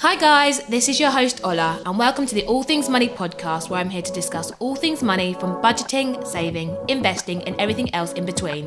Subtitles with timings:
[0.00, 3.68] Hi, guys, this is your host Ola, and welcome to the All Things Money podcast,
[3.68, 8.14] where I'm here to discuss all things money from budgeting, saving, investing, and everything else
[8.14, 8.64] in between.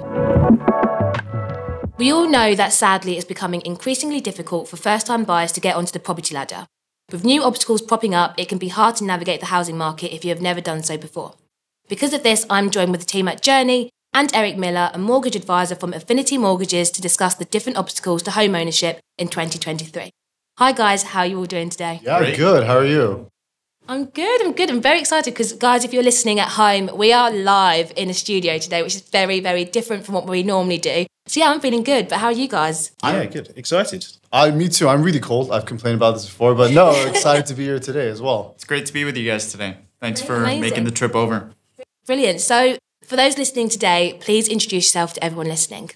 [1.97, 5.75] We all know that sadly it's becoming increasingly difficult for first time buyers to get
[5.75, 6.67] onto the property ladder.
[7.11, 10.23] With new obstacles popping up, it can be hard to navigate the housing market if
[10.23, 11.33] you have never done so before.
[11.89, 15.35] Because of this, I'm joined with the team at Journey and Eric Miller, a mortgage
[15.35, 20.11] advisor from Affinity Mortgages, to discuss the different obstacles to home ownership in 2023.
[20.59, 21.99] Hi guys, how are you all doing today?
[22.03, 22.37] Yeah, Great.
[22.37, 22.63] good.
[22.65, 23.27] How are you?
[23.87, 24.69] I'm good, I'm good.
[24.69, 28.13] I'm very excited because, guys, if you're listening at home, we are live in a
[28.13, 31.07] studio today, which is very, very different from what we normally do.
[31.25, 32.91] So, yeah, I'm feeling good, but how are you guys?
[33.03, 33.51] Yeah, good.
[33.55, 34.05] Excited.
[34.31, 34.87] I, me too.
[34.87, 35.51] I'm really cold.
[35.51, 38.51] I've complained about this before, but no, excited to be here today as well.
[38.53, 39.77] It's great to be with you guys today.
[39.99, 40.61] Thanks for Amazing.
[40.61, 41.49] making the trip over.
[42.05, 42.41] Brilliant.
[42.41, 45.89] So, for those listening today, please introduce yourself to everyone listening.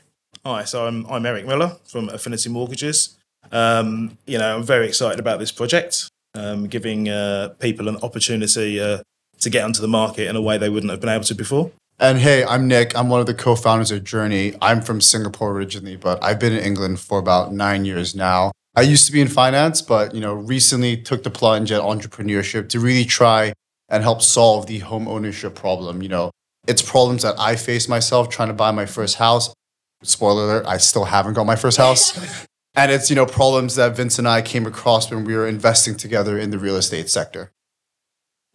[0.43, 3.16] Hi, so I'm, I'm Eric Miller from Affinity Mortgages.
[3.51, 8.79] Um, you know, I'm very excited about this project, um, giving uh, people an opportunity
[8.79, 8.99] uh,
[9.39, 11.71] to get onto the market in a way they wouldn't have been able to before.
[11.99, 12.95] And hey, I'm Nick.
[12.95, 14.53] I'm one of the co-founders of Journey.
[14.61, 18.51] I'm from Singapore originally, but I've been in England for about nine years now.
[18.75, 22.69] I used to be in finance, but you know, recently took the plunge at entrepreneurship
[22.69, 23.53] to really try
[23.89, 26.03] and help solve the home ownership problem.
[26.03, 26.31] You know,
[26.67, 29.51] it's problems that I face myself trying to buy my first house.
[30.03, 32.45] Spoiler alert, I still haven't got my first house.
[32.77, 35.95] and it's, you know, problems that Vince and I came across when we were investing
[35.95, 37.51] together in the real estate sector.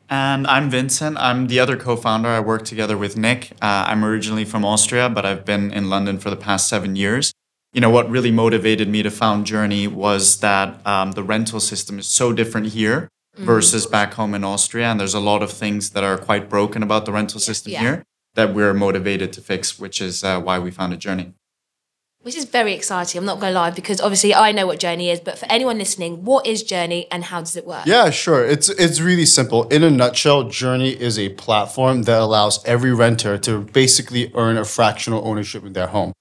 [0.08, 1.18] And I'm Vincent.
[1.18, 2.28] I'm the other co founder.
[2.28, 3.52] I work together with Nick.
[3.60, 7.32] Uh, I'm originally from Austria, but I've been in London for the past seven years.
[7.72, 11.98] You know, what really motivated me to found Journey was that um, the rental system
[11.98, 14.86] is so different here versus back home in Austria.
[14.86, 17.80] And there's a lot of things that are quite broken about the rental system Yeah.
[17.80, 18.02] here
[18.34, 21.32] that we're motivated to fix, which is uh, why we founded Journey.
[22.22, 25.10] Which is very exciting, I'm not going to lie, because obviously I know what Journey
[25.10, 27.84] is, but for anyone listening, what is Journey and how does it work?
[27.84, 28.46] Yeah, sure.
[28.46, 29.64] It's it's really simple.
[29.68, 34.64] In a nutshell, Journey is a platform that allows every renter to basically earn a
[34.64, 36.12] fractional ownership in their home.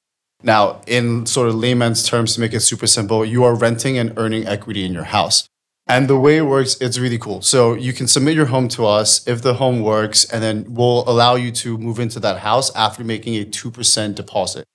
[0.42, 4.12] Now, in sort of layman's terms, to make it super simple, you are renting and
[4.18, 5.46] earning equity in your house.
[5.88, 7.44] And the way it works, it's really cool.
[7.44, 11.08] So you can submit your home to us if the home works, and then we'll
[11.08, 14.66] allow you to move into that house after making a 2% deposit.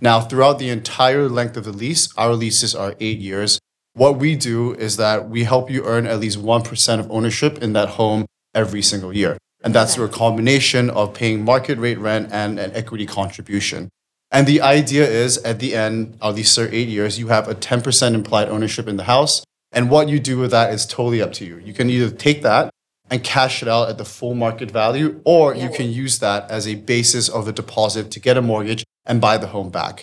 [0.00, 3.58] Now, throughout the entire length of the lease, our leases are eight years.
[3.94, 7.72] What we do is that we help you earn at least 1% of ownership in
[7.72, 9.38] that home every single year.
[9.64, 13.88] And that's through a combination of paying market rate rent and an equity contribution.
[14.30, 17.54] And the idea is at the end, at least for eight years, you have a
[17.54, 19.44] 10% implied ownership in the house.
[19.72, 21.56] And what you do with that is totally up to you.
[21.58, 22.68] You can either take that
[23.10, 26.68] and cash it out at the full market value, or you can use that as
[26.68, 30.02] a basis of a deposit to get a mortgage and buy the home back.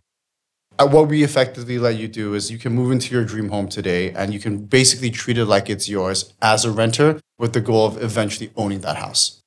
[0.80, 3.68] Uh, What we effectively let you do is you can move into your dream home
[3.68, 7.62] today and you can basically treat it like it's yours as a renter with the
[7.62, 9.40] goal of eventually owning that house.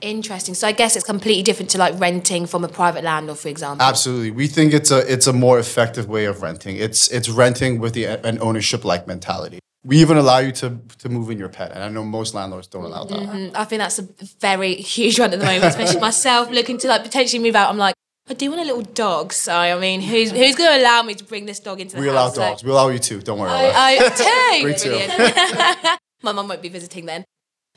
[0.00, 0.54] Interesting.
[0.54, 3.86] So I guess it's completely different to like renting from a private landlord, for example.
[3.86, 4.30] Absolutely.
[4.30, 6.76] We think it's a it's a more effective way of renting.
[6.76, 9.58] It's it's renting with the an ownership like mentality.
[9.84, 12.66] We even allow you to to move in your pet, and I know most landlords
[12.66, 13.18] don't allow that.
[13.18, 14.08] Mm, I think that's a
[14.40, 17.68] very huge one at the moment, especially myself looking to like potentially move out.
[17.68, 17.94] I'm like,
[18.30, 19.32] I do want a little dog.
[19.32, 22.02] So I mean, who's who's going to allow me to bring this dog into the
[22.02, 22.36] We allow house?
[22.36, 22.64] So- dogs.
[22.64, 23.20] We allow you too.
[23.20, 23.74] Don't worry about it.
[23.76, 24.62] I, I two.
[24.62, 25.98] Bring two.
[26.22, 27.24] My mum won't be visiting then.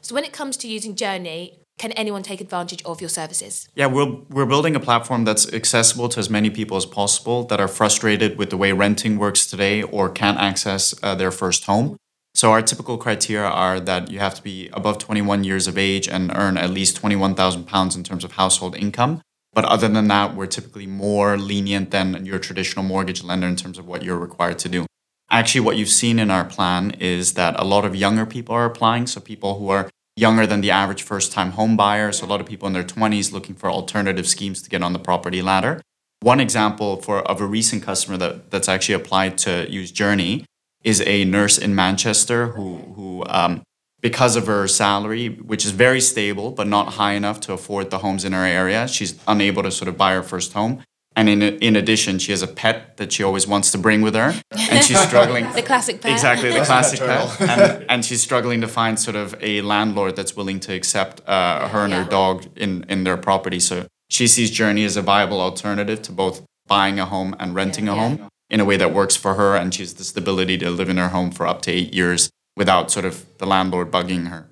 [0.02, 3.68] So when it comes to using Journey, can anyone take advantage of your services?
[3.74, 7.60] Yeah, we're, we're building a platform that's accessible to as many people as possible that
[7.60, 11.96] are frustrated with the way renting works today or can't access uh, their first home.
[12.36, 16.08] So, our typical criteria are that you have to be above 21 years of age
[16.08, 19.22] and earn at least £21,000 in terms of household income.
[19.54, 23.78] But other than that, we're typically more lenient than your traditional mortgage lender in terms
[23.78, 24.86] of what you're required to do.
[25.30, 28.66] Actually, what you've seen in our plan is that a lot of younger people are
[28.66, 29.08] applying.
[29.08, 32.12] So, people who are younger than the average first time home buyer.
[32.12, 34.94] So, a lot of people in their 20s looking for alternative schemes to get on
[34.94, 35.82] the property ladder.
[36.22, 40.46] One example for of a recent customer that, that's actually applied to use Journey
[40.84, 43.64] is a nurse in Manchester who, who um,
[44.04, 48.00] because of her salary, which is very stable but not high enough to afford the
[48.00, 50.84] homes in her area, she's unable to sort of buy her first home.
[51.16, 54.16] And in, in addition, she has a pet that she always wants to bring with
[54.16, 55.46] her, and she's struggling.
[55.54, 56.12] The classic pet.
[56.12, 57.40] Exactly, the classic pet.
[57.40, 61.68] And, and she's struggling to find sort of a landlord that's willing to accept uh,
[61.70, 63.60] her and her dog in, in their property.
[63.60, 67.88] So she sees Journey as a viable alternative to both buying a home and renting
[67.88, 68.02] a Yeah.
[68.02, 69.56] home in a way that works for her.
[69.56, 72.32] And she has the stability to live in her home for up to eight years
[72.58, 74.50] without sort of the landlord bugging her.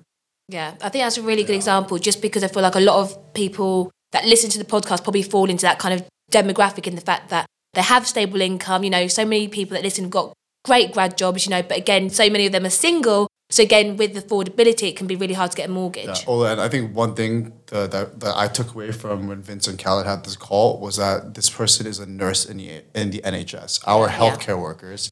[0.48, 3.00] Yeah, I think that's a really good example just because I feel like a lot
[3.00, 6.94] of people that listen to the podcast probably fall into that kind of demographic in
[6.94, 8.84] the fact that they have stable income.
[8.84, 10.34] You know, so many people that listen have got
[10.64, 13.28] great grad jobs, you know, but again, so many of them are single.
[13.50, 16.06] So again, with affordability, it can be really hard to get a mortgage.
[16.06, 16.24] Yeah.
[16.26, 19.82] Oh, and I think one thing that, that, that I took away from when Vincent
[19.82, 23.20] Khaled had this call was that this person is a nurse in the in the
[23.20, 23.86] NHS.
[23.86, 25.10] Our healthcare workers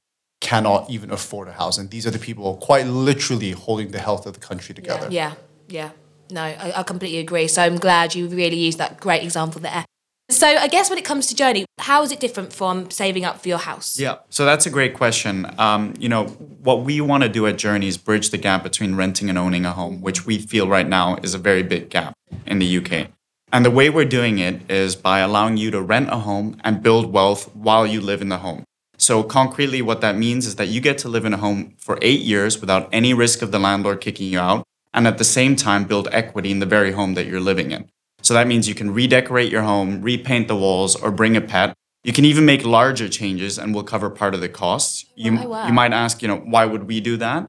[0.51, 4.27] cannot even afford a house, and these are the people quite literally holding the health
[4.27, 5.07] of the country together.
[5.09, 5.35] Yeah,
[5.69, 5.91] yeah.
[6.29, 7.47] No, I, I completely agree.
[7.47, 9.85] So I'm glad you really used that great example there.
[10.29, 13.41] So I guess when it comes to journey, how is it different from saving up
[13.41, 13.99] for your house?
[13.99, 15.47] Yeah, so that's a great question.
[15.57, 16.27] Um, you know,
[16.69, 19.65] what we want to do at Journey is bridge the gap between renting and owning
[19.65, 22.13] a home, which we feel right now is a very big gap
[22.45, 23.09] in the UK.
[23.53, 26.83] And the way we're doing it is by allowing you to rent a home and
[26.83, 28.65] build wealth while you live in the home.
[29.01, 31.99] So concretely, what that means is that you get to live in a home for
[32.03, 34.63] eight years without any risk of the landlord kicking you out,
[34.93, 37.89] and at the same time build equity in the very home that you're living in.
[38.21, 41.73] So that means you can redecorate your home, repaint the walls, or bring a pet.
[42.05, 45.07] You can even make larger changes, and we'll cover part of the costs.
[45.17, 45.67] You, Oh, wow.
[45.67, 47.47] you might ask, you know, why would we do that?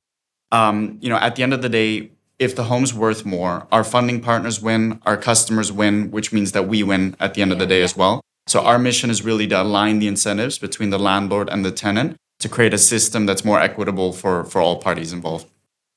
[0.53, 3.83] Um, you know, at the end of the day, if the home's worth more, our
[3.83, 7.59] funding partners win, our customers win, which means that we win at the end of
[7.59, 8.21] the day as well.
[8.51, 12.17] So our mission is really to align the incentives between the landlord and the tenant
[12.39, 15.47] to create a system that's more equitable for, for all parties involved.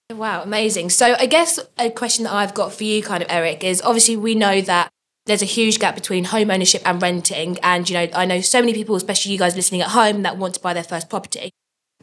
[0.09, 0.91] Wow, amazing.
[0.91, 4.17] So I guess a question that I've got for you, kind of, Eric, is obviously
[4.17, 4.93] we know that
[5.27, 7.59] there's a huge gap between home ownership and renting.
[7.65, 10.37] And, you know, I know so many people, especially you guys listening at home, that
[10.37, 11.51] want to buy their first property.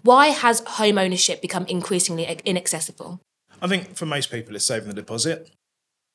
[0.01, 3.21] Why has home ownership become increasingly inaccessible?
[3.61, 5.49] I think for most people, it's saving the deposit.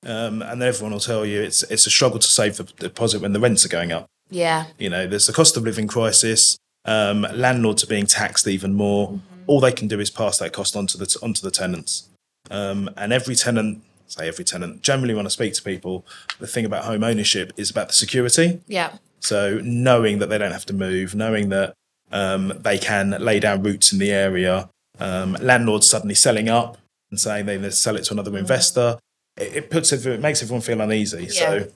[0.04, 3.32] Um, and everyone will tell you it's it's a struggle to save the deposit when
[3.32, 4.10] the rents are going up.
[4.30, 4.66] Yeah.
[4.78, 6.56] You know, there's a cost of living crisis.
[6.84, 9.20] Um, landlords are being taxed even more.
[9.46, 12.08] All they can do is pass that cost onto the onto the tenants.
[12.50, 16.06] Um, and every tenant, say every tenant, generally when I speak to people,
[16.38, 18.60] the thing about home ownership is about the security.
[18.66, 18.98] Yeah.
[19.20, 21.74] So knowing that they don't have to move, knowing that
[22.12, 24.68] um, they can lay down roots in the area,
[25.00, 26.78] um, landlords suddenly selling up
[27.10, 28.98] and saying they sell it to another investor,
[29.36, 31.24] it, it puts everyone, it makes everyone feel uneasy.
[31.24, 31.30] Yeah.
[31.30, 31.68] So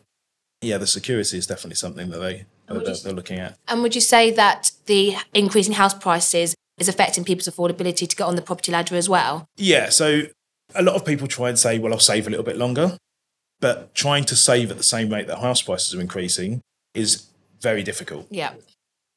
[0.62, 3.58] yeah, the security is definitely something that they that they're, they're looking at.
[3.68, 8.24] And would you say that the increasing house prices is affecting people's affordability to get
[8.24, 9.46] on the property ladder as well?
[9.56, 10.22] Yeah, so
[10.74, 12.96] a lot of people try and say, well, I'll save a little bit longer,
[13.60, 16.60] but trying to save at the same rate that house prices are increasing
[16.94, 17.26] is
[17.60, 18.26] very difficult.
[18.30, 18.54] Yeah.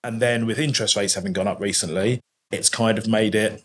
[0.04, 2.20] And then with interest rates having gone up recently,
[2.52, 3.64] it's kind of made it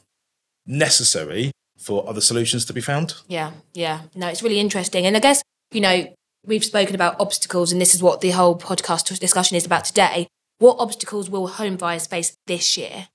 [0.66, 3.14] necessary for other solutions to be found.
[3.26, 4.02] Yeah, yeah.
[4.14, 5.06] No, it's really interesting.
[5.06, 5.42] And I guess,
[5.72, 6.14] you know,
[6.46, 10.28] we've spoken about obstacles, and this is what the whole podcast discussion is about today.
[10.58, 13.08] What obstacles will home buyers face this year?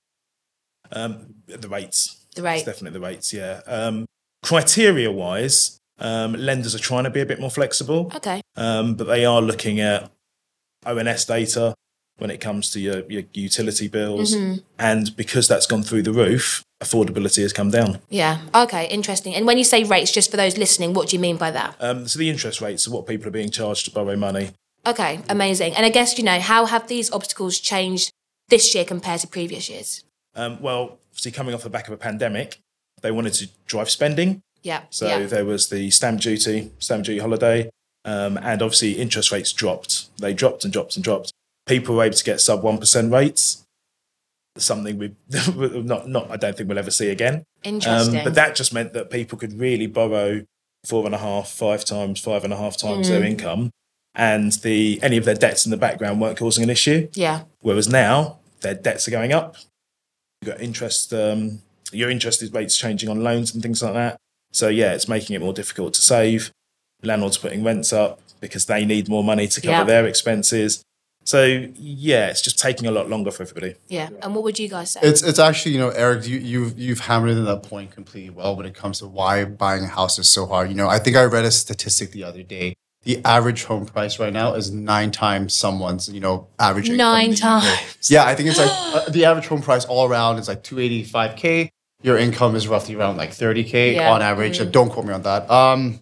[0.92, 2.26] Um, the rates.
[2.34, 2.56] The rate.
[2.56, 3.60] It's definitely the rates, yeah.
[3.66, 4.06] Um,
[4.42, 8.40] criteria wise, um, lenders are trying to be a bit more flexible, Okay.
[8.56, 10.10] um, but they are looking at
[10.86, 11.74] ONS data
[12.18, 14.34] when it comes to your, your utility bills.
[14.34, 14.58] Mm-hmm.
[14.78, 17.98] And because that's gone through the roof, affordability has come down.
[18.10, 18.40] Yeah.
[18.54, 18.86] Okay.
[18.88, 19.34] Interesting.
[19.34, 21.76] And when you say rates, just for those listening, what do you mean by that?
[21.80, 24.50] Um, so the interest rates are what people are being charged to borrow money.
[24.86, 25.20] Okay.
[25.28, 25.74] Amazing.
[25.74, 28.12] And I guess, you know, how have these obstacles changed
[28.48, 30.04] this year compared to previous years?
[30.34, 32.58] Um, well, obviously, coming off the back of a pandemic,
[33.02, 34.42] they wanted to drive spending.
[34.62, 34.82] Yeah.
[34.90, 35.26] So yeah.
[35.26, 37.70] there was the stamp duty, stamp duty holiday,
[38.04, 40.08] um, and obviously interest rates dropped.
[40.18, 41.32] They dropped and dropped and dropped.
[41.66, 43.63] People were able to get sub one percent rates.
[44.56, 45.14] Something we
[45.82, 47.44] not not I don't think we'll ever see again.
[47.64, 48.18] Interesting.
[48.18, 50.44] Um, but that just meant that people could really borrow
[50.86, 53.10] four and a half, five times, five and a half times Mm.
[53.10, 53.70] their income,
[54.14, 57.08] and the any of their debts in the background weren't causing an issue.
[57.14, 57.42] yeah.
[57.62, 59.56] Whereas now their debts are going up.
[60.40, 64.16] You've got interest, um, your interest rates changing on loans and things like that.
[64.52, 66.52] So yeah, it's making it more difficult to save.
[67.02, 69.84] Landlords putting rents up because they need more money to cover Yeah.
[69.84, 70.82] their expenses.
[71.24, 73.74] So yeah, it's just taking a lot longer for everybody.
[73.88, 74.10] Yeah.
[74.22, 75.00] And what would you guys say?
[75.02, 78.54] It's it's actually you know Eric you you've you've hammered in that point completely well
[78.56, 80.68] when it comes to why buying a house is so hard.
[80.68, 82.74] You know I think I read a statistic the other day.
[83.04, 86.98] The average home price right now is nine times someone's you know average income in
[86.98, 87.40] Nine the UK.
[87.40, 88.10] times.
[88.10, 90.78] Yeah, I think it's like uh, the average home price all around is like two
[90.78, 91.70] eighty five k.
[92.02, 94.12] Your income is roughly around like thirty k Yeah.
[94.12, 94.58] on average.
[94.72, 95.50] Don't quote me on that.
[95.50, 96.00] Um,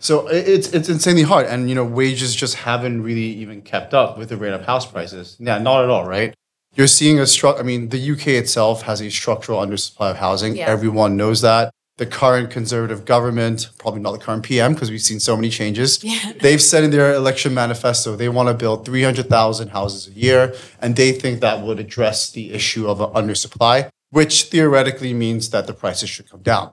[0.00, 4.16] so it's it's insanely hard, and you know wages just haven't really even kept up
[4.18, 5.36] with the rate of house prices.
[5.38, 6.34] Yeah, not at all, right?
[6.74, 10.56] You're seeing a stru- I mean, the UK itself has a structural undersupply of housing.
[10.56, 10.66] Yeah.
[10.66, 11.70] Everyone knows that.
[11.98, 16.02] The current conservative government, probably not the current PM, because we've seen so many changes.
[16.02, 16.32] Yeah.
[16.40, 20.96] They've said in their election manifesto they want to build 300,000 houses a year, and
[20.96, 25.74] they think that would address the issue of an undersupply, which theoretically means that the
[25.74, 26.72] prices should come down.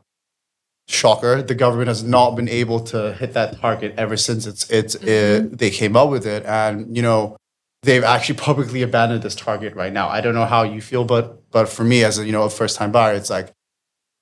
[0.88, 4.96] Shocker, the government has not been able to hit that target ever since it's it's
[4.96, 7.36] uh, they came up with it, and you know
[7.84, 10.08] they've actually publicly abandoned this target right now.
[10.08, 12.50] I don't know how you feel, but but for me as a you know a
[12.50, 13.52] first time buyer, it's like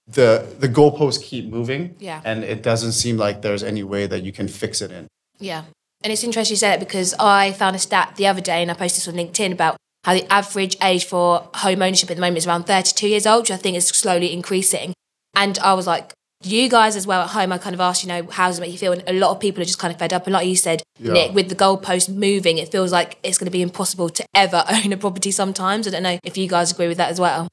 [0.07, 2.21] the the goalposts keep moving, Yeah.
[2.25, 5.07] and it doesn't seem like there's any way that you can fix it in.
[5.39, 5.63] Yeah.
[6.03, 8.69] And it's interesting you say that because I found a stat the other day and
[8.69, 12.21] I posted this on LinkedIn about how the average age for home ownership at the
[12.21, 14.93] moment is around 32 years old, which I think is slowly increasing.
[15.35, 16.13] And I was like,
[16.43, 18.61] you guys as well at home, I kind of asked, you know, how does it
[18.61, 18.91] make you feel?
[18.91, 20.25] And a lot of people are just kind of fed up.
[20.25, 21.13] And like you said, Yeah.
[21.13, 24.63] Nick, with the goalpost moving, it feels like it's going to be impossible to ever
[24.69, 25.87] own a property sometimes.
[25.87, 27.47] I don't know if you guys agree with that as well.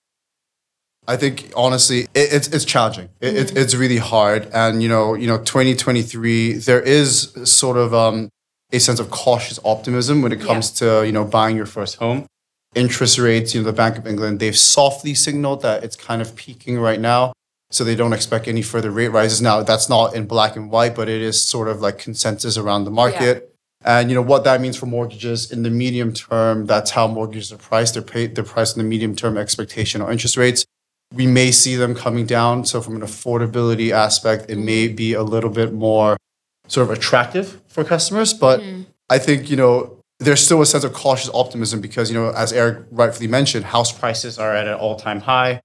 [1.07, 3.09] I think honestly, it, it's it's challenging.
[3.21, 7.93] It, it's it's really hard, and you know, you know, 2023, there is sort of
[7.93, 8.29] um,
[8.73, 12.27] a sense of cautious optimism when it comes to you know buying your first home.
[12.77, 16.37] Interest rates, you know, the Bank of England, they've softly signaled that it's kind of
[16.37, 17.33] peaking right now,
[17.73, 19.41] so they don't expect any further rate rises.
[19.43, 22.85] Now, that's not in black and white, but it is sort of like consensus around
[22.85, 23.55] the market.
[23.85, 26.67] And you know what that means for mortgages in the medium term.
[26.67, 27.95] That's how mortgages are priced.
[27.95, 28.37] They're paid.
[28.37, 30.65] They're priced in the medium term expectation or interest rates
[31.15, 32.65] we may see them coming down.
[32.65, 36.17] So from an affordability aspect, it may be a little bit more
[36.69, 38.33] sort of attractive for customers.
[38.33, 38.83] But hmm.
[39.11, 42.53] I think, you know, there's still a sense of cautious optimism because, you know, as
[42.53, 45.61] Eric rightfully mentioned, house prices are at an all-time high.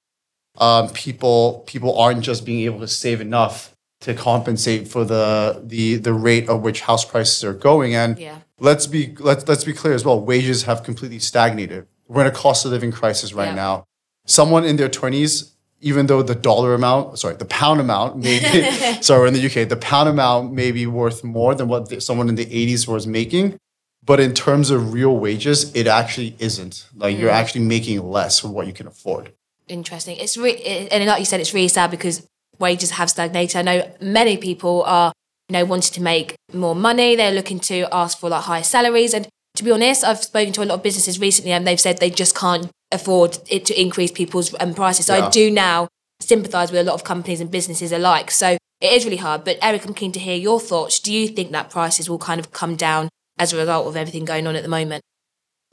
[0.57, 5.95] Um, people people aren't just being able to save enough to compensate for the the
[5.95, 7.95] the rate at which house prices are going.
[7.95, 8.39] And Yeah.
[8.59, 10.19] let's be let's let's be clear as well.
[10.19, 11.87] Wages have completely stagnated.
[12.07, 13.55] We're in a cost of living crisis right Yeah.
[13.55, 13.85] now.
[14.25, 18.71] Someone in their twenties, even though the dollar amount, sorry, the pound amount, maybe,
[19.01, 22.01] sorry, we're in the UK, the pound amount may be worth more than what the,
[22.01, 23.57] someone in the eighties was making.
[24.03, 26.87] But in terms of real wages, it actually isn't.
[26.95, 29.33] Like you're actually making less for what you can afford.
[29.67, 30.17] Interesting.
[30.17, 32.25] It's re- it, and like you said, it's really sad because
[32.59, 33.55] wages have stagnated.
[33.55, 35.13] I know many people are,
[35.49, 37.15] you know, wanting to make more money.
[37.15, 39.13] They're looking to ask for like higher salaries.
[39.13, 41.97] And to be honest, I've spoken to a lot of businesses recently, and they've said
[41.97, 45.07] they just can't afford it to increase people's um, prices.
[45.07, 45.87] So I do now
[46.19, 48.31] sympathise with a lot of companies and businesses alike.
[48.31, 49.43] So it is really hard.
[49.43, 50.99] But Eric, I'm keen to hear your thoughts.
[50.99, 54.25] Do you think that prices will kind of come down as a result of everything
[54.25, 55.03] going on at the moment?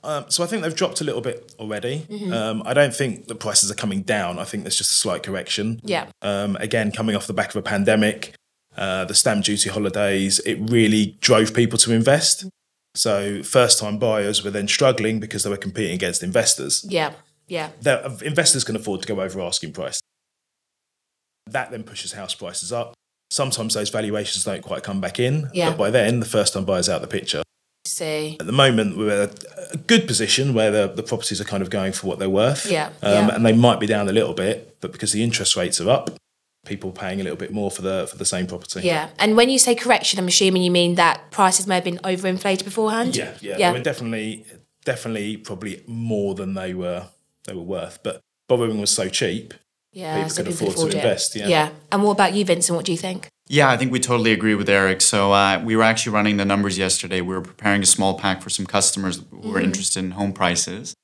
[0.04, 2.06] Um, so I think they've dropped a little bit already.
[2.10, 2.32] Mm-hmm.
[2.32, 4.38] Um, I don't think the prices are coming down.
[4.38, 5.80] I think there's just a slight correction.
[5.82, 6.06] Yeah.
[6.22, 8.34] Um, again, coming off the back of a pandemic,
[8.76, 12.44] uh, the stamp duty holidays, it really drove people to invest.
[12.94, 16.84] So first time buyers were then struggling because they were competing against investors.
[16.88, 17.12] Yeah.
[17.48, 17.70] Yeah.
[17.80, 20.00] Their- investors can afford to go over asking price.
[21.46, 22.94] That then pushes house prices up.
[23.30, 25.70] Sometimes those valuations don't quite come back in, Yeah.
[25.70, 27.42] but by then the first time buyer's out the picture.
[27.94, 28.36] See.
[28.40, 31.70] At the moment, we're at a good position where the, the properties are kind of
[31.70, 32.66] going for what they're worth.
[32.70, 33.34] Yeah, Um, yeah.
[33.36, 36.10] And they might be down a little bit, but because the interest rates are up,
[36.66, 38.80] people are paying a little bit more for the for the same property.
[38.82, 39.10] Yeah.
[39.18, 42.64] And when you say correction, I'm assuming you mean that prices may have been overinflated
[42.64, 43.14] beforehand?
[43.14, 43.56] Yeah, yeah.
[43.58, 43.70] Yeah.
[43.72, 44.44] They were definitely
[44.84, 47.06] definitely probably more than they were
[47.46, 48.02] they were worth.
[48.02, 49.54] But Bobbing was so cheap.
[49.92, 51.00] Yeah, People so can people afford to it.
[51.04, 51.46] invest, yeah.
[51.48, 51.68] Yeah.
[51.92, 52.74] And what about you, Vincent?
[52.76, 53.28] What do you think?
[53.48, 55.00] Yeah, I think we totally agree with Eric.
[55.02, 57.20] So uh, we were actually running the numbers yesterday.
[57.20, 59.52] We were preparing a small pack for some customers who Mm-hmm.
[59.52, 60.94] were interested in home prices,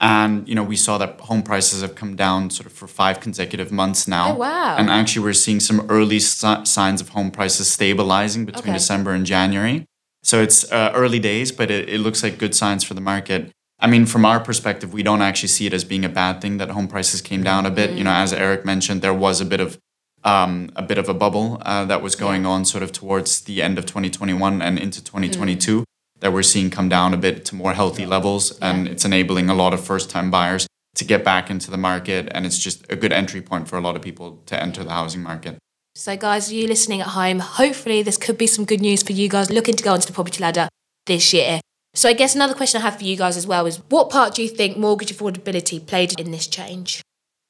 [0.00, 3.20] and you know we saw that home prices have come down sort of for five
[3.20, 4.32] consecutive months now.
[4.34, 4.76] Oh, wow.
[4.76, 8.72] And actually, we're seeing some early si- signs of home prices stabilizing between Okay.
[8.74, 9.86] December and January.
[10.22, 13.50] So it's uh, early days, but it, it looks like good signs for the market.
[13.80, 16.58] I mean, from our perspective, we don't actually see it as being a bad thing
[16.58, 17.92] that home prices came down a bit.
[17.92, 19.78] You know, as Eric mentioned, there was a bit of
[20.26, 23.62] um, a bit of a bubble uh, that was going on sort of towards the
[23.62, 25.84] end of 2021 and into 2022
[26.20, 29.54] that we're seeing come down a bit to more healthy levels, and it's enabling a
[29.54, 33.12] lot of first-time buyers to get back into the market, and it's just a good
[33.12, 35.58] entry point for a lot of people to enter the housing market.
[35.94, 39.28] So, guys, you listening at home, hopefully this could be some good news for you
[39.28, 40.68] guys looking to go onto the property ladder
[41.06, 41.60] this year.
[41.94, 44.34] So, I guess another question I have for you guys as well is what part
[44.34, 47.02] do you think mortgage affordability played in this change?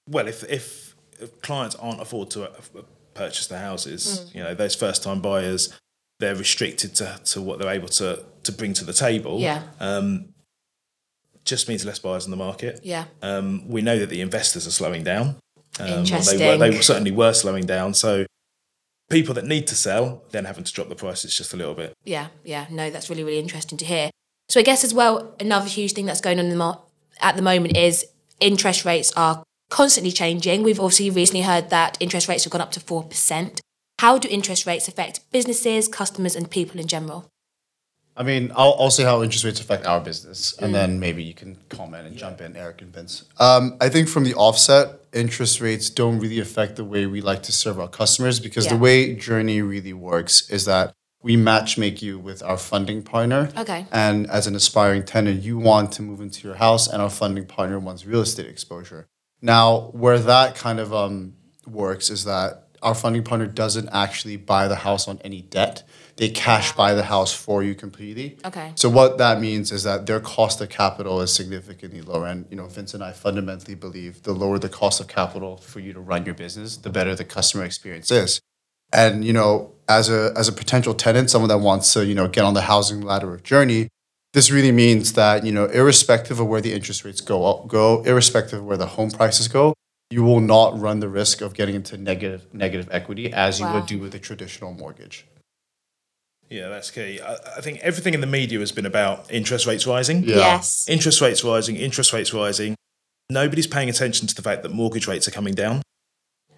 [0.09, 0.86] Well, if if, if
[1.43, 2.83] clients aren't afford to uh,
[3.15, 4.35] purchase the houses, Mm.
[4.35, 5.73] you know, those first time buyers,
[6.21, 9.41] they're restricted to, to what they're able to to bring to the table.
[9.41, 9.63] Yeah.
[9.81, 10.33] Um,
[11.45, 12.81] just means less buyers in the market.
[12.83, 13.05] Yeah.
[13.23, 15.37] Um, we know that the investors are slowing down.
[15.79, 16.39] Um, Interesting.
[16.39, 17.95] They, were, they certainly were slowing down.
[17.95, 18.27] So
[19.11, 21.93] people that need to sell then having to drop the prices just a little bit.
[22.05, 24.11] Yeah, yeah, no, that's really, really interesting to hear.
[24.49, 26.83] So I guess as well, another huge thing that's going on in the mar-
[27.21, 28.05] at the moment is
[28.41, 29.45] interest rates are
[29.77, 30.63] constantly changing.
[30.63, 33.61] We've obviously recently heard that interest rates have gone up to 4%.
[33.99, 37.31] How do interest rates affect businesses, customers, and people in general?
[38.17, 41.35] I mean, I'll, I'll say how interest rates affect our business, and then maybe you
[41.35, 43.27] can comment and jump in, Eric and Vince.
[43.39, 47.43] Um, I think from the offset, interest rates don't really affect the way we like
[47.43, 52.01] to serve our customers because the way Journey really works is that we match make
[52.01, 53.51] you with our funding partner.
[53.55, 53.85] Okay.
[53.93, 57.45] And as an aspiring tenant, you want to move into your house, and our funding
[57.45, 59.09] partner wants real estate exposure.
[59.43, 61.35] Now, where that kind of um,
[61.67, 65.83] works is that our funding partner doesn't actually buy the house on any debt.
[66.17, 68.39] They cash buy the house for you completely.
[68.45, 68.73] Okay.
[68.75, 72.27] So what that means is that their cost of capital is significantly lower.
[72.27, 75.81] And you know, Vince and I fundamentally believe the lower the cost of capital for
[75.81, 78.41] you to run your business, the better the customer experience is.
[78.93, 82.29] And you know, as a as a potential tenant, someone that wants to you know
[82.29, 83.89] get on the housing ladder of journey,
[84.37, 88.03] this really means that you know, irrespective of where the interest rates go up, go
[88.03, 89.73] irrespective of where the home prices go,
[90.11, 93.87] you will not run the risk of getting into negative negative equity as you would
[93.87, 95.27] do with a traditional mortgage.
[96.51, 97.19] Yeah, that's key.
[97.19, 100.23] I, I think everything in the media has been about interest rates rising.
[100.23, 100.37] Yeah.
[100.37, 100.87] Yes.
[100.87, 102.77] Interest rates rising, interest rates rising.
[103.31, 105.81] Nobody's paying attention to the fact that mortgage rates are coming down.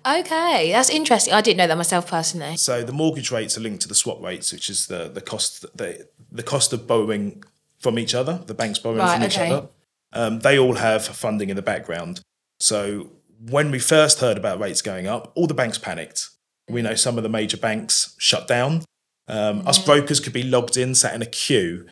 [0.05, 1.33] Okay, that's interesting.
[1.33, 2.57] I didn't know that myself personally.
[2.57, 5.65] So the mortgage rates are linked to the swap rates, which is the the cost
[5.77, 7.45] the the cost of borrowing
[7.81, 8.41] from each other.
[8.47, 9.51] The banks borrowing Right, from each okay.
[9.53, 9.69] other.
[10.13, 12.21] Um, they all have funding in the background.
[12.61, 16.29] So when we first heard about rates going up, all the banks panicked.
[16.69, 18.85] We know some of the major banks shut down.
[19.29, 19.69] Um, Mm-hmm.
[19.69, 21.87] Us brokers could be logged in, sat in a queue,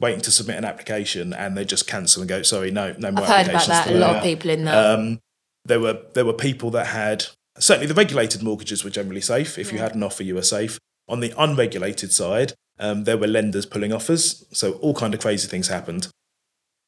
[0.00, 3.24] waiting to submit an application, and they just cancel and go, "Sorry, no, no more
[3.24, 3.86] I've heard about that.
[3.88, 4.98] A lot of people in that.
[4.98, 5.20] Um,
[5.66, 7.26] there were there were people that had
[7.58, 9.58] certainly the regulated mortgages were generally safe.
[9.58, 10.78] If you had an offer, you were safe.
[11.08, 15.48] On the unregulated side, um, there were lenders pulling offers, so all kind of crazy
[15.48, 16.08] things happened.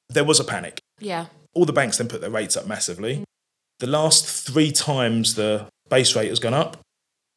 [0.08, 0.80] There was a panic.
[0.98, 1.26] yeah.
[1.52, 3.24] All the banks then put their rates up massively.
[3.80, 6.76] The last three times the base rate has gone up,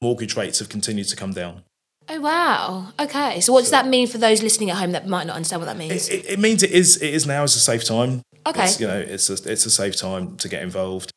[0.04, 1.64] mortgage rates have continued to come down.
[2.10, 2.90] Oh wow.
[3.00, 3.40] Okay.
[3.40, 5.66] So what does that mean for those listening at home that might not understand what
[5.66, 6.10] that means?
[6.10, 8.22] It, it, it means it is it is now is a safe time.
[8.46, 8.66] Okay.
[8.66, 11.10] It's, you know, it's a, it's a safe time to get involved.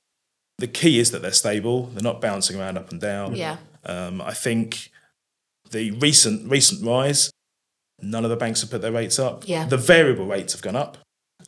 [0.57, 1.87] The key is that they're stable.
[1.89, 3.35] They're not bouncing around up and down.
[3.37, 3.59] Yeah.
[3.85, 4.91] Um, I think
[5.71, 7.31] the recent recent rise,
[8.01, 9.45] none of the banks have put their rates up.
[9.47, 9.67] Yeah.
[9.67, 10.99] The variable rates have gone up,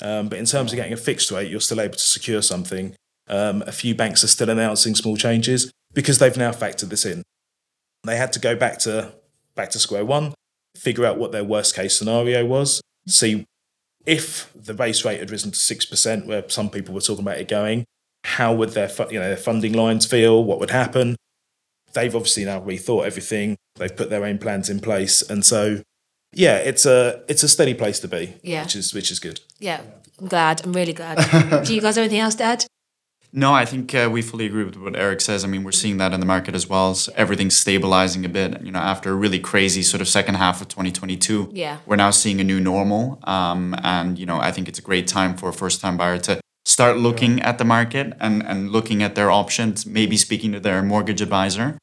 [0.01, 2.95] um, but in terms of getting a fixed rate, you're still able to secure something.
[3.29, 7.23] Um, a few banks are still announcing small changes because they've now factored this in.
[8.05, 9.15] They had to go back to
[9.55, 10.35] back to square one,
[10.77, 13.45] figure out what their worst case scenario was, see
[14.07, 17.39] if the base rate had risen to six percent, where some people were talking about
[17.39, 17.85] it going,
[18.25, 20.43] how would their you know their funding lines feel?
[20.43, 21.17] What would happen?
[21.93, 23.57] They've obviously now rethought everything.
[23.79, 25.83] They've put their own plans in place, and so
[26.33, 28.35] yeah, it's a it's a steady place to be.
[28.43, 28.63] Yeah.
[28.63, 29.41] which is which is good.
[29.59, 29.81] Yeah.
[30.21, 30.63] I'm glad.
[30.65, 31.17] I'm really glad.
[31.65, 32.65] Do you guys have anything else to add?
[33.33, 35.45] No, I think uh, we fully agree with what Eric says.
[35.45, 36.95] I mean, we're seeing that in the market as well.
[36.95, 38.61] So everything's stabilizing a bit.
[38.63, 41.77] You know, after a really crazy sort of second half of 2022, Yeah.
[41.87, 43.21] we're now seeing a new normal.
[43.25, 46.41] Um, and you know, I think it's a great time for a first-time buyer to
[46.65, 49.87] start looking at the market and and looking at their options.
[49.87, 51.79] Maybe speaking to their mortgage advisor to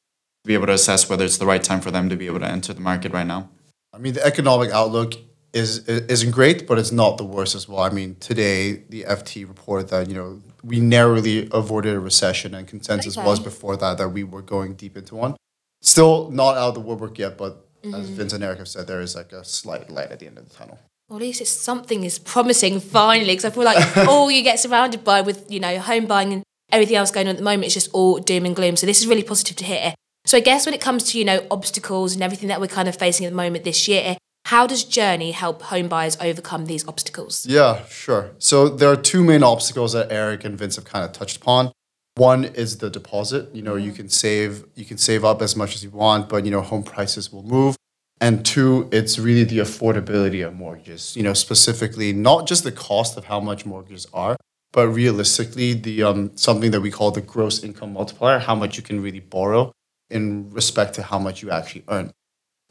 [0.45, 2.47] be able to assess whether it's the right time for them to be able to
[2.47, 3.49] enter the market right now.
[3.93, 5.15] I mean, the economic outlook
[5.53, 7.79] is isn't great, but it's not the worst as well.
[7.79, 12.67] I mean, today the FT reported that you know we narrowly avoided a recession, and
[12.67, 13.25] consensus Okay.
[13.25, 15.36] was before that that we were going deep into one.
[15.81, 18.15] Still not out of the woodwork yet, but as mm-hmm.
[18.15, 20.49] Vince and Eric have said, there is like a slight light at the end of
[20.49, 20.79] the tunnel.
[21.08, 24.60] Well, at least it's something is promising finally, because I feel like all you get
[24.60, 27.67] surrounded by with you know home buying and everything else going on at the moment
[27.67, 28.75] is just all doom and gloom.
[28.75, 29.93] So this is really positive to hear.
[30.25, 32.88] So I guess when it comes to you know obstacles and everything that we're kind
[32.88, 36.88] of facing at the moment this year, how does Journey help home buyers overcome these
[36.88, 37.45] obstacles?
[37.45, 38.31] Yeah, sure.
[38.39, 41.71] So there are two main obstacles that Eric and Vince have kind of touched upon.
[42.15, 43.53] One is the deposit.
[43.53, 46.43] You know, you can save you can save up as much as you want, but
[46.43, 47.75] you know, home prices will move.
[48.19, 51.15] And two, it's really the affordability of mortgages.
[51.15, 54.38] You know, specifically not just the cost of how much mortgages are,
[54.71, 58.81] but realistically the um something that we call the gross income multiplier, how much you
[58.81, 59.71] can really borrow
[60.10, 62.12] in respect to how much you actually earn.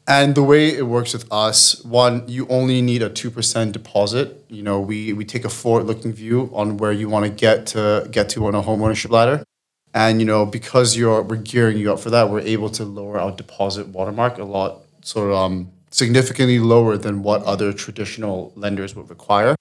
[0.07, 4.45] And the way it works with us, one, you only need a two percent deposit.
[4.49, 8.07] You know, we we take a forward-looking view on where you want to get to
[8.11, 9.43] get to on a home ownership ladder.
[9.95, 13.17] And you know, because you're we're gearing you up for that, we're able to lower
[13.19, 18.95] our deposit watermark a lot, sort of um, significantly lower than what other traditional lenders
[18.95, 19.55] would require.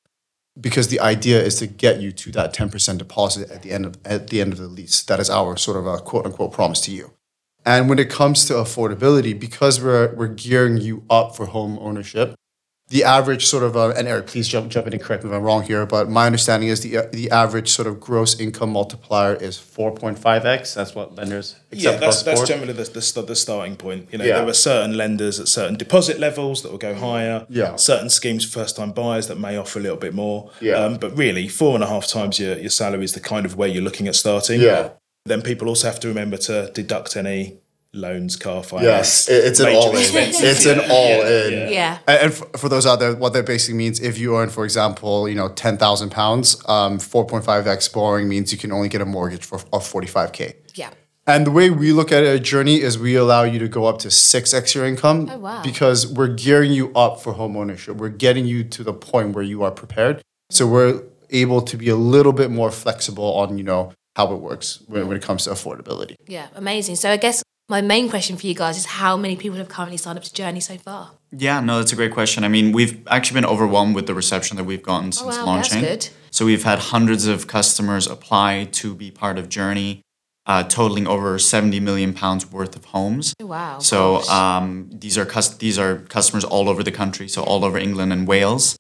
[0.61, 3.87] Because the idea is to get you to that ten percent deposit at the end
[3.87, 5.03] of at the end of the lease.
[5.05, 7.13] That is our sort of a quote unquote promise to you.
[7.67, 12.35] And when it comes to affordability, because we're we're gearing you up for home ownership,
[12.89, 15.35] the average sort of uh, and Eric, please jump jump in and correct me if
[15.37, 18.69] I'm wrong here, but my understanding is the uh, the average sort of gross income
[18.71, 20.75] multiplier is 4.5x.
[20.75, 22.49] That's what lenders accept Yeah, that's that's board.
[22.49, 24.09] generally the, the, the starting point.
[24.13, 24.41] You know, Yeah.
[24.41, 27.47] there are certain lenders at certain deposit levels that will go higher.
[27.49, 27.77] Yeah.
[27.77, 30.51] Certain schemes for first time buyers that may offer a little bit more.
[30.61, 30.75] Yeah.
[30.75, 33.57] Um, but really, four and a half times your, your salary is the kind of
[33.57, 34.61] way you're looking at starting.
[34.61, 34.91] Yeah.
[35.27, 37.59] Then people also have to remember to deduct any
[37.95, 38.85] loans, car finance.
[38.85, 39.97] Yes, it's an all in.
[39.97, 41.53] It's an all in.
[41.53, 41.69] yeah.
[41.71, 41.99] Yeah.
[42.07, 44.65] And, and for, for those out there, what that basically means, if you earn, for
[44.65, 48.71] example, you know, ten thousand pounds, um, four point five x borrowing means you can
[48.71, 50.57] only get a mortgage for of forty five k.
[50.75, 50.91] Yeah.
[51.27, 54.01] And the way we look at a journey is we allow you to go up
[54.01, 55.31] to six x your income.
[55.33, 55.63] Oh, wow.
[55.63, 57.97] Because we're gearing you up for home ownership.
[57.97, 60.21] We're getting you to the point where you are prepared.
[60.51, 64.41] So we're able to be a little bit more flexible on, you know, how it
[64.41, 66.15] works when, when it comes to affordability.
[66.27, 66.49] Yeah.
[66.55, 66.97] Amazing.
[66.97, 69.97] So I guess my main question for you guys is how many people have currently
[69.97, 71.13] signed up to Journey so far?
[71.33, 72.45] Yeah, no, that's a great question.
[72.45, 75.47] I mean, we've actually been overwhelmed with the reception that we've gotten since wow, that's
[75.47, 75.81] launching.
[75.81, 76.09] good.
[76.31, 80.03] So we've had hundreds of customers apply to be part of Journey,
[80.47, 83.35] uh, totaling over 70 million pounds worth of homes.
[83.41, 83.79] Oh, wow.
[83.79, 87.79] So um, these are cus- these are customers all over the country, so all over
[87.79, 88.77] England and Wales.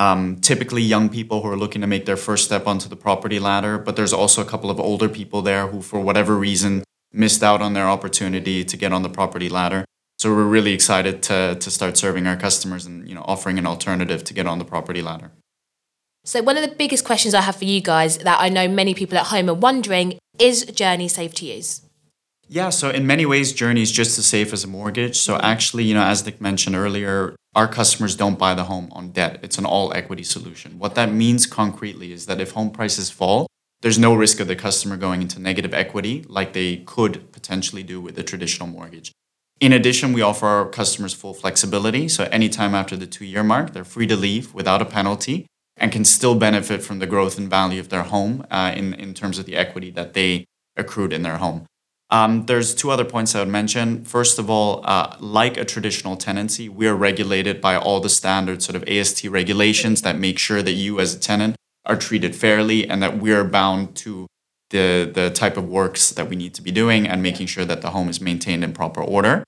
[0.00, 3.38] Um, typically, young people who are looking to make their first step onto the property
[3.38, 6.82] ladder, but there's also a couple of older people there who, for whatever reason,
[7.12, 9.84] missed out on their opportunity to get on the property ladder.
[10.18, 13.66] So we're really excited to to start serving our customers and you know offering an
[13.66, 15.32] alternative to get on the property ladder.
[16.24, 18.94] So, one of the biggest questions I have for you guys that I know many
[18.94, 21.82] people at home are wondering is Journey safe to use?
[22.48, 25.18] Yeah, so in many ways, Journey is just as safe as a mortgage.
[25.18, 29.10] So actually, you know, as Nick mentioned earlier, our customers don't buy the home on
[29.10, 29.40] debt.
[29.42, 30.78] It's an all equity solution.
[30.78, 33.46] What that means concretely is that if home prices fall,
[33.82, 38.00] there's no risk of the customer going into negative equity like they could potentially do
[38.00, 39.10] with a traditional mortgage.
[39.58, 42.08] In addition, we offer our customers full flexibility.
[42.08, 45.90] So anytime after the two year mark, they're free to leave without a penalty and
[45.90, 49.38] can still benefit from the growth and value of their home uh, in, in terms
[49.38, 50.44] of the equity that they
[50.76, 51.66] accrued in their home.
[52.10, 54.04] Um, there's two other points I would mention.
[54.04, 58.62] First of all, uh, like a traditional tenancy, we are regulated by all the standard
[58.62, 61.54] sort of AST regulations that make sure that you as a tenant
[61.86, 64.26] are treated fairly and that we're bound to
[64.70, 67.80] the, the type of works that we need to be doing and making sure that
[67.80, 69.44] the home is maintained in proper order.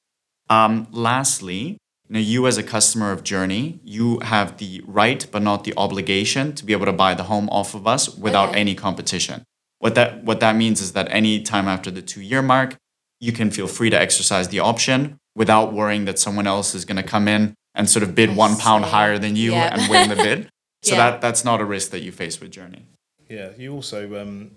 [0.48, 5.42] Um, lastly, you, know, you as a customer of Journey, you have the right but
[5.42, 8.60] not the obligation to be able to buy the home off of us without Okay.
[8.60, 9.42] any competition.
[9.82, 12.76] What that what that means is that any time after the two year mark,
[13.18, 16.98] you can feel free to exercise the option without worrying that someone else is going
[17.04, 18.90] to come in and sort of bid I one pound see.
[18.92, 19.74] higher than you Yeah.
[19.74, 20.48] and win the bid.
[20.84, 21.10] So Yeah.
[21.10, 22.82] that that's not a risk that you face with Journey.
[23.28, 24.52] Yeah, you also um,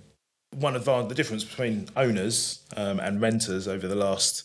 [0.51, 4.43] one advantage the difference between owners um, and renters over the last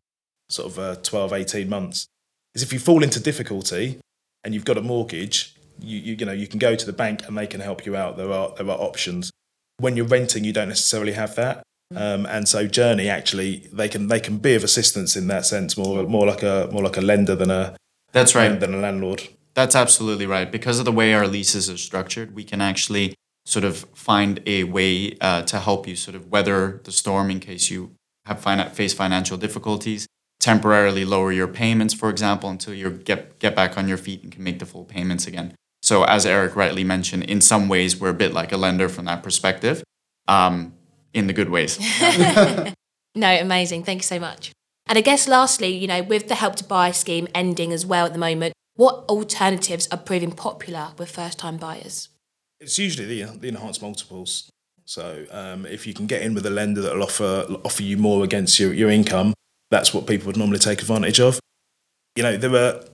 [0.49, 2.07] sort of uh, 12, 18 months
[2.55, 3.99] is if you fall into difficulty
[4.45, 7.27] and you've got a mortgage, you, you you know you can go to the bank
[7.27, 8.17] and they can help you out.
[8.17, 9.31] There are there are options.
[9.81, 11.63] When you're renting, you don't necessarily have that.
[11.95, 15.77] Um, and so Journey actually they can they can be of assistance in that sense,
[15.77, 17.77] more more like a more like a lender than a
[18.13, 18.61] That's right.
[18.61, 19.29] than a landlord.
[19.55, 20.51] That's absolutely right.
[20.51, 23.15] Because of the way our leases are structured, we can actually
[23.45, 27.41] sort of find a way uh, to help you sort of weather the storm in
[27.41, 27.91] case you
[28.27, 30.07] have fina- face financial difficulties.
[30.39, 34.31] Temporarily lower your payments, for example, until you get get back on your feet and
[34.33, 35.55] can make the full payments again.
[35.91, 39.07] So, as Eric rightly mentioned, in some ways we're a bit like a lender from
[39.07, 39.83] that perspective,
[40.29, 40.73] um,
[41.13, 41.79] in the good ways.
[43.17, 43.83] No, amazing.
[43.83, 44.53] Thank you so much.
[44.87, 48.07] And I guess lastly, you know, with the help to buy scheme ending as well
[48.07, 52.09] at the moment, what alternatives are proving popular with first time buyers?
[52.61, 54.49] It's usually the, the enhanced multiples.
[54.85, 57.97] So um, if you can get in with a lender that will offer offer you
[57.97, 59.35] more against your, your income,
[59.73, 61.41] that's what people would normally take advantage of.
[62.15, 62.85] You know, there are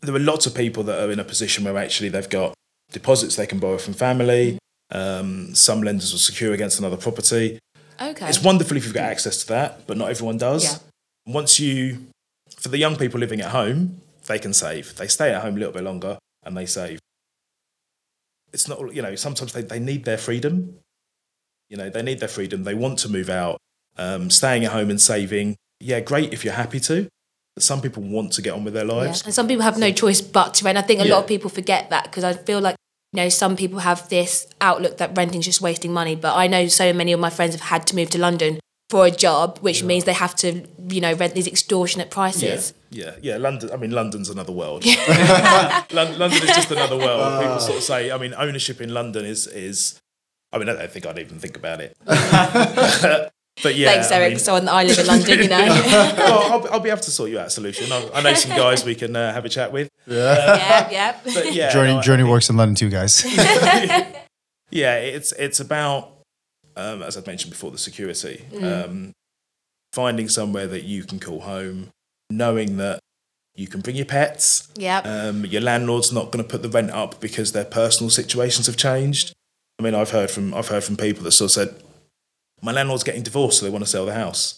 [0.00, 2.54] there are lots of people that are in a position where actually they've got
[2.92, 4.58] deposits they can borrow from family.
[4.90, 7.58] Um, some lenders will secure against another property.
[8.00, 8.28] Okay.
[8.28, 10.64] It's wonderful if you've got access to that, but not everyone does.
[10.64, 11.32] Yeah.
[11.32, 12.06] Once you,
[12.56, 14.96] for the young people living at home, they can save.
[14.96, 16.98] They stay at home a little bit longer and they save.
[18.52, 20.78] It's not, you know, sometimes they, they need their freedom.
[21.68, 22.64] You know, they need their freedom.
[22.64, 23.58] They want to move out.
[23.96, 27.08] Um, staying at home and saving, yeah, great if you're happy to.
[27.60, 28.94] But some people want to get on with their Yeah.
[28.94, 29.22] lives.
[29.26, 30.78] And some people have no choice but to rent.
[30.78, 32.76] I think a lot of people forget that because I feel like,
[33.12, 36.16] you know, some people have this outlook that renting's just wasting money.
[36.16, 39.04] But I know so many of my friends have had to move to London for
[39.04, 40.48] a job, which means they have to,
[40.88, 42.72] you know, rent these extortionate prices.
[42.90, 43.16] Yeah, yeah.
[43.22, 43.36] yeah.
[43.36, 43.70] London.
[43.74, 44.86] I mean, London's another world.
[45.92, 47.20] London is just another world.
[47.20, 47.40] Uh.
[47.42, 48.10] People sort of say.
[48.10, 50.00] I mean, ownership in London is is.
[50.52, 51.92] I mean, I don't think I'd even think about it.
[53.62, 54.30] but yeah, Thanks, I Eric.
[54.30, 55.58] mean- so I live in London, you know.
[56.18, 57.90] well, I'll, I'll be able to sort you out a solution.
[57.92, 59.88] I, I know some guys we can uh, have a chat with.
[60.06, 61.16] yeah, yeah.
[61.24, 63.24] But yeah, Journey no, I- Journey works in London too, guys.
[64.70, 66.12] yeah, it's it's about
[66.76, 68.44] um, as I mentioned before, the security.
[68.62, 69.12] Um,
[69.92, 71.88] finding somewhere that you can call home,
[72.30, 73.00] knowing that
[73.56, 74.68] you can bring your pets.
[74.76, 74.98] Yeah.
[75.00, 78.76] Um, your landlord's not going to put the rent up because their personal situations have
[78.76, 79.32] changed.
[79.78, 81.82] I mean, I've heard from I've heard from people that sort of said,
[82.62, 84.56] "My landlord's getting divorced, so they want to sell the house."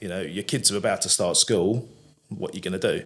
[0.00, 1.88] you know, your kids are about to start school.
[2.28, 3.04] What are you going to do?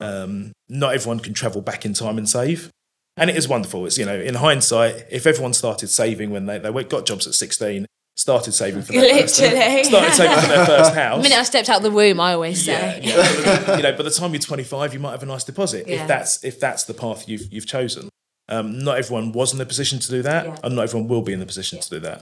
[0.00, 2.70] Um, not everyone can travel back in time and save.
[3.16, 3.84] And it is wonderful.
[3.86, 7.34] It's, you know, in hindsight, if everyone started saving when they, they got jobs at
[7.34, 7.86] 16,
[8.16, 9.84] started saving for their first, Literally.
[9.84, 11.16] started saving for their first house.
[11.22, 13.00] The minute I stepped out of the womb, I always say.
[13.04, 13.76] Yeah, yeah.
[13.76, 16.02] you know, by the time you're 25, you might have a nice deposit Yeah.
[16.02, 18.08] if that's if that's the path you've you've chosen.
[18.48, 21.32] Um, not everyone was in the position to do that, and not everyone will be
[21.32, 22.20] in the position to do that.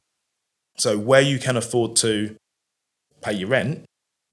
[0.78, 2.36] So where you can afford to
[3.22, 3.84] pay your rent,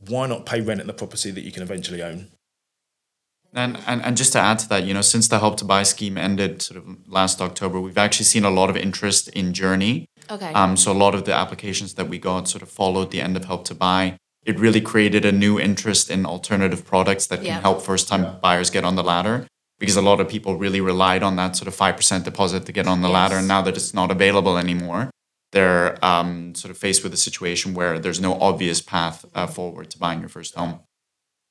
[0.08, 2.28] why not pay rent in the property that you can eventually own?
[3.54, 5.84] And, and and just to add to that, you know, since the help to buy
[5.84, 10.06] scheme ended sort of last October, we've actually seen a lot of interest in Journey.
[10.30, 10.52] Okay.
[10.54, 13.38] Um, so a lot of the applications that we got sort of followed the end
[13.38, 14.18] of help to buy.
[14.46, 17.62] It really created a new interest in alternative products that can Yeah.
[17.62, 19.48] help first time buyers get on the ladder.
[19.80, 22.72] Because a lot of people really relied on that sort of five percent deposit to
[22.72, 25.10] get on the ladder, and now that it's not available anymore,
[25.56, 29.90] they're um, sort of faced with a situation where there's no obvious path uh, forward
[29.90, 30.82] to buying your first home.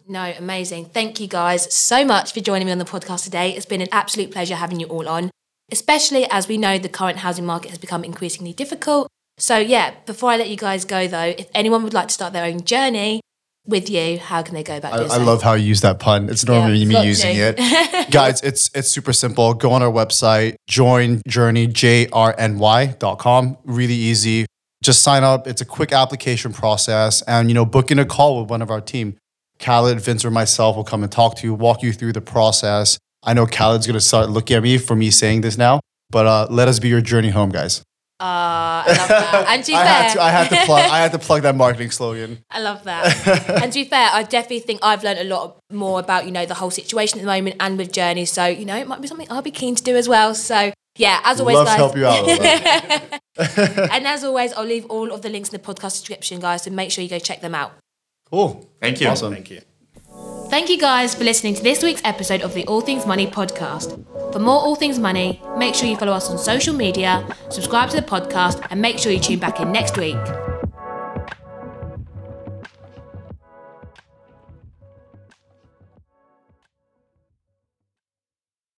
[0.06, 0.84] No, amazing.
[0.84, 3.52] Thank you guys so much for joining me on the podcast today.
[3.56, 5.30] It's been an absolute pleasure having you all on,
[5.72, 9.08] especially as we know the current housing market has become increasingly difficult.
[9.38, 12.34] So, yeah, before I let you guys go though, if anyone would like to start
[12.34, 13.22] their own journey
[13.66, 16.28] with you, how can they go about I, I love how you use that pun.
[16.28, 17.54] It's normally Yeah, me using to.
[17.58, 18.10] it.
[18.10, 19.54] Guys, it's it's super simple.
[19.54, 21.66] Go on our website, join journey,
[22.48, 23.58] J-R-N-Y.com.
[23.64, 24.46] Really easy.
[24.82, 25.46] Just sign up.
[25.46, 27.22] It's a quick application process.
[27.22, 29.16] And you know, book in a call with one of our team.
[29.60, 32.98] Khaled, Vince, or myself will come and talk to you, walk you through the process.
[33.22, 36.46] I know Khaled's gonna start looking at me for me saying this now, but uh,
[36.50, 37.82] let us be your journey home, guys.
[38.20, 39.44] Uh, I love that.
[39.48, 41.42] And to be I fair, had to I had to plug I had to plug
[41.42, 42.38] that marketing slogan.
[42.50, 43.04] I love that.
[43.62, 46.46] and to be fair, I definitely think I've learned a lot more about, you know,
[46.46, 48.24] the whole situation at the moment and with Journey.
[48.24, 50.34] So, you know, it might be something I'll be keen to do as well.
[50.34, 51.76] So, yeah, as always, Love to guys.
[51.76, 53.20] help you out.
[53.92, 56.62] And as always, I'll leave all of the links in the podcast description, guys.
[56.62, 57.72] So make sure you go check them out.
[58.30, 58.64] cool.
[58.80, 59.08] Thank you.
[59.08, 59.32] Awesome.
[59.34, 59.60] Thank you.
[60.50, 63.92] Thank you guys for listening to this week's episode of the All Things Money podcast.
[64.32, 67.96] For more All Things Money, make sure you follow us on social media, subscribe to
[67.96, 70.16] the podcast, and make sure you tune back in next week.